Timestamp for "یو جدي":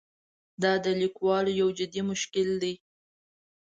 1.61-2.01